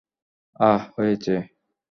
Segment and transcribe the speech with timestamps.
[0.59, 1.33] আহ, হয়েছে।